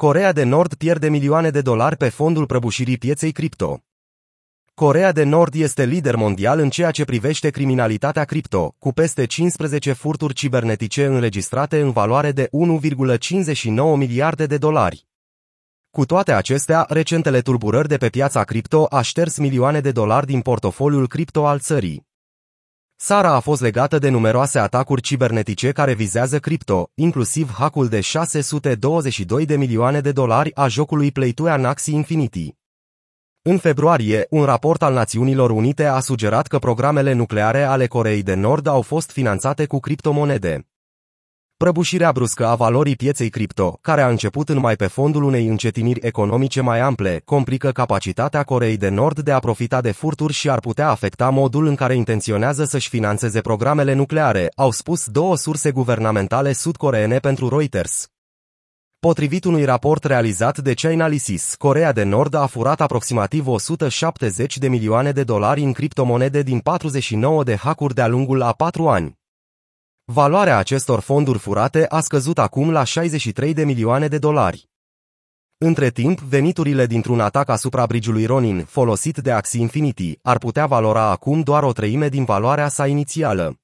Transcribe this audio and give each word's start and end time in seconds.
Corea 0.00 0.32
de 0.32 0.42
Nord 0.42 0.74
pierde 0.74 1.08
milioane 1.08 1.50
de 1.50 1.60
dolari 1.60 1.96
pe 1.96 2.08
fondul 2.08 2.46
prăbușirii 2.46 2.98
pieței 2.98 3.32
cripto. 3.32 3.80
Corea 4.74 5.12
de 5.12 5.22
Nord 5.22 5.54
este 5.54 5.84
lider 5.84 6.16
mondial 6.16 6.58
în 6.58 6.70
ceea 6.70 6.90
ce 6.90 7.04
privește 7.04 7.50
criminalitatea 7.50 8.24
cripto, 8.24 8.74
cu 8.78 8.92
peste 8.92 9.24
15 9.24 9.92
furturi 9.92 10.34
cibernetice 10.34 11.04
înregistrate 11.04 11.80
în 11.80 11.90
valoare 11.90 12.32
de 12.32 12.48
1,59 12.52 13.96
miliarde 13.96 14.46
de 14.46 14.58
dolari. 14.58 15.06
Cu 15.90 16.04
toate 16.04 16.32
acestea, 16.32 16.86
recentele 16.88 17.40
tulburări 17.40 17.88
de 17.88 17.96
pe 17.96 18.08
piața 18.08 18.44
cripto 18.44 18.86
a 18.90 19.00
șters 19.00 19.38
milioane 19.38 19.80
de 19.80 19.92
dolari 19.92 20.26
din 20.26 20.40
portofoliul 20.40 21.08
cripto 21.08 21.46
al 21.46 21.58
țării. 21.58 22.07
Sara 23.00 23.34
a 23.34 23.40
fost 23.40 23.60
legată 23.60 23.98
de 23.98 24.08
numeroase 24.08 24.58
atacuri 24.58 25.00
cibernetice 25.00 25.72
care 25.72 25.94
vizează 25.94 26.38
cripto, 26.38 26.90
inclusiv 26.94 27.52
hackul 27.52 27.88
de 27.88 28.00
622 28.00 29.44
de 29.44 29.56
milioane 29.56 30.00
de 30.00 30.12
dolari 30.12 30.54
a 30.54 30.68
jocului 30.68 31.12
Play 31.12 31.30
to 31.30 31.48
Axie 31.48 31.94
Infinity. 31.94 32.54
În 33.42 33.58
februarie, 33.58 34.26
un 34.30 34.44
raport 34.44 34.82
al 34.82 34.92
Națiunilor 34.92 35.50
Unite 35.50 35.84
a 35.84 36.00
sugerat 36.00 36.46
că 36.46 36.58
programele 36.58 37.12
nucleare 37.12 37.62
ale 37.62 37.86
Coreei 37.86 38.22
de 38.22 38.34
Nord 38.34 38.66
au 38.66 38.82
fost 38.82 39.10
finanțate 39.10 39.66
cu 39.66 39.78
criptomonede. 39.78 40.68
Prăbușirea 41.64 42.12
bruscă 42.12 42.46
a 42.46 42.54
valorii 42.54 42.96
pieței 42.96 43.30
cripto, 43.30 43.78
care 43.80 44.02
a 44.02 44.08
început 44.08 44.48
în 44.48 44.58
mai 44.58 44.76
pe 44.76 44.86
fondul 44.86 45.22
unei 45.22 45.46
încetiniri 45.46 46.00
economice 46.06 46.60
mai 46.60 46.80
ample, 46.80 47.22
complică 47.24 47.70
capacitatea 47.70 48.42
Coreei 48.42 48.76
de 48.76 48.88
Nord 48.88 49.20
de 49.20 49.32
a 49.32 49.38
profita 49.38 49.80
de 49.80 49.90
furturi 49.90 50.32
și 50.32 50.50
ar 50.50 50.60
putea 50.60 50.88
afecta 50.88 51.30
modul 51.30 51.66
în 51.66 51.74
care 51.74 51.94
intenționează 51.94 52.64
să-și 52.64 52.88
financeze 52.88 53.40
programele 53.40 53.92
nucleare, 53.92 54.48
au 54.56 54.70
spus 54.70 55.06
două 55.06 55.36
surse 55.36 55.70
guvernamentale 55.70 56.52
sud-coreene 56.52 57.18
pentru 57.18 57.48
Reuters. 57.48 58.08
Potrivit 58.98 59.44
unui 59.44 59.64
raport 59.64 60.04
realizat 60.04 60.58
de 60.58 60.74
Chainalysis, 60.74 61.54
Corea 61.54 61.92
de 61.92 62.02
Nord 62.02 62.34
a 62.34 62.46
furat 62.46 62.80
aproximativ 62.80 63.46
170 63.46 64.58
de 64.58 64.68
milioane 64.68 65.12
de 65.12 65.24
dolari 65.24 65.62
în 65.62 65.72
criptomonede 65.72 66.42
din 66.42 66.58
49 66.58 67.44
de 67.44 67.56
hackuri 67.56 67.94
de-a 67.94 68.06
lungul 68.06 68.42
a 68.42 68.52
patru 68.52 68.88
ani. 68.88 69.17
Valoarea 70.10 70.56
acestor 70.56 71.00
fonduri 71.00 71.38
furate 71.38 71.86
a 71.88 72.00
scăzut 72.00 72.38
acum 72.38 72.70
la 72.70 72.84
63 72.84 73.54
de 73.54 73.64
milioane 73.64 74.08
de 74.08 74.18
dolari. 74.18 74.68
Între 75.58 75.90
timp, 75.90 76.20
veniturile 76.20 76.86
dintr-un 76.86 77.20
atac 77.20 77.48
asupra 77.48 77.86
brigiului 77.86 78.24
Ronin, 78.24 78.64
folosit 78.64 79.16
de 79.16 79.30
Axie 79.30 79.60
Infinity, 79.60 80.18
ar 80.22 80.38
putea 80.38 80.66
valora 80.66 81.10
acum 81.10 81.40
doar 81.40 81.62
o 81.62 81.72
treime 81.72 82.08
din 82.08 82.24
valoarea 82.24 82.68
sa 82.68 82.86
inițială. 82.86 83.58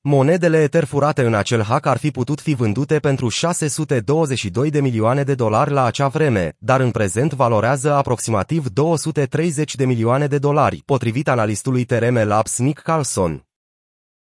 Monedele 0.00 0.62
Ether 0.62 0.84
furate 0.84 1.22
în 1.22 1.34
acel 1.34 1.62
hack 1.62 1.86
ar 1.86 1.96
fi 1.96 2.10
putut 2.10 2.40
fi 2.40 2.54
vândute 2.54 2.98
pentru 2.98 3.28
622 3.28 4.70
de 4.70 4.80
milioane 4.80 5.22
de 5.22 5.34
dolari 5.34 5.70
la 5.70 5.84
acea 5.84 6.08
vreme, 6.08 6.56
dar 6.58 6.80
în 6.80 6.90
prezent 6.90 7.32
valorează 7.32 7.92
aproximativ 7.92 8.68
230 8.68 9.74
de 9.74 9.84
milioane 9.84 10.26
de 10.26 10.38
dolari, 10.38 10.82
potrivit 10.84 11.28
analistului 11.28 11.84
TRM 11.84 12.14
Labs 12.14 12.58
Nick 12.58 12.82
Carlson. 12.82 13.45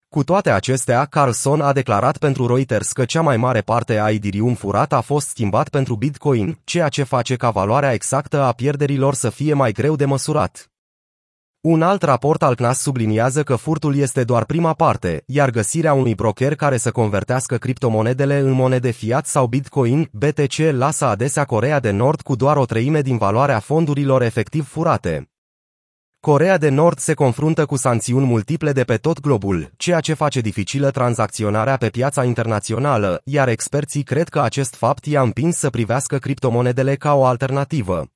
Cu 0.09 0.25
toate 0.25 0.51
acestea, 0.51 1.05
Carlson 1.05 1.61
a 1.61 1.73
declarat 1.73 2.19
pentru 2.19 2.47
Reuters 2.47 2.93
că 2.93 3.05
cea 3.05 3.21
mai 3.21 3.37
mare 3.37 3.61
parte 3.61 3.99
a 3.99 4.11
Ethereum 4.11 4.55
furat 4.55 4.93
a 4.93 5.01
fost 5.01 5.29
schimbat 5.29 5.69
pentru 5.69 5.97
Bitcoin, 5.97 6.59
ceea 6.65 6.89
ce 6.89 7.03
face 7.03 7.37
ca 7.37 7.51
valoarea 7.51 7.93
exactă 7.93 8.43
a 8.43 8.53
pierderilor 8.53 9.15
să 9.15 9.31
fie 9.31 9.55
mai 9.55 9.73
greu 9.73 9.97
de 9.97 10.05
măsurat. 10.05 10.71
Un 11.61 11.83
alt 11.83 12.03
raport 12.03 12.43
al 12.43 12.55
CNAS 12.55 12.81
subliniază 12.81 13.43
că 13.43 13.57
furtul 13.57 13.97
este 13.97 14.25
doar 14.25 14.45
prima 14.45 14.73
parte, 14.73 15.23
iar 15.27 15.51
găsirea 15.51 15.93
unui 15.93 16.15
broker 16.15 16.55
care 16.55 16.77
să 16.77 16.91
convertească 16.91 17.57
criptomonedele 17.57 18.39
în 18.39 18.51
monede 18.51 18.91
fiat 18.91 19.27
sau 19.27 19.47
Bitcoin, 19.47 20.09
BTC, 20.12 20.57
lasă 20.71 21.05
adesea 21.05 21.45
Corea 21.45 21.81
de 21.81 21.91
Nord 21.91 22.21
cu 22.21 22.37
doar 22.37 22.57
o 22.57 22.65
treime 22.65 23.01
din 23.01 23.17
valoarea 23.17 23.59
fondurilor 23.59 24.23
efectiv 24.23 24.69
furate. 24.69 25.31
Corea 26.27 26.59
de 26.59 26.69
Nord 26.69 26.99
se 26.99 27.15
confruntă 27.15 27.67
cu 27.67 27.77
sancțiuni 27.77 28.27
multiple 28.27 28.73
de 28.73 28.85
pe 28.85 28.97
tot 28.97 29.21
globul, 29.21 29.71
ceea 29.77 30.00
ce 30.00 30.15
face 30.15 30.41
dificilă 30.41 30.91
tranzacționarea 30.91 31.77
pe 31.77 31.89
piața 31.89 32.25
internațională, 32.25 33.21
iar 33.25 33.49
experții 33.49 34.03
cred 34.03 34.28
că 34.28 34.41
acest 34.41 34.75
fapt 34.75 35.05
i-a 35.05 35.21
împins 35.21 35.56
să 35.56 35.71
privească 35.71 36.19
criptomonedele 36.19 36.95
ca 36.95 37.15
o 37.15 37.25
alternativă. 37.25 38.06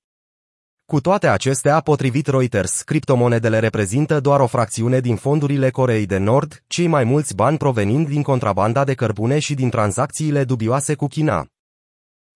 Cu 0.84 1.00
toate 1.00 1.28
acestea, 1.28 1.80
potrivit 1.80 2.26
Reuters, 2.26 2.82
criptomonedele 2.82 3.58
reprezintă 3.58 4.20
doar 4.20 4.40
o 4.40 4.46
fracțiune 4.46 5.00
din 5.00 5.16
fondurile 5.16 5.70
Coreei 5.70 6.06
de 6.06 6.18
Nord, 6.18 6.62
cei 6.66 6.86
mai 6.86 7.04
mulți 7.04 7.34
bani 7.34 7.56
provenind 7.56 8.08
din 8.08 8.22
contrabanda 8.22 8.84
de 8.84 8.94
cărbune 8.94 9.38
și 9.38 9.54
din 9.54 9.70
tranzacțiile 9.70 10.44
dubioase 10.44 10.94
cu 10.94 11.06
China. 11.06 11.46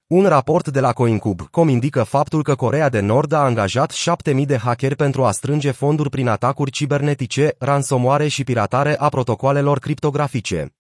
Un 0.06 0.26
raport 0.26 0.69
de 0.69 0.81
la 0.81 0.92
CoinCube.com 0.92 1.69
indică 1.69 2.03
faptul 2.03 2.42
că 2.42 2.54
Corea 2.54 2.88
de 2.88 3.00
Nord 3.00 3.32
a 3.32 3.38
angajat 3.38 3.91
7000 3.91 4.47
de 4.47 4.56
hackeri 4.56 4.97
pentru 4.97 5.25
a 5.25 5.31
strânge 5.31 5.70
fonduri 5.70 6.10
prin 6.10 6.28
atacuri 6.28 6.70
cibernetice, 6.70 7.54
ransomware 7.59 8.28
și 8.28 8.44
piratare 8.44 8.98
a 8.98 9.09
protocoalelor 9.09 9.78
criptografice. 9.78 10.75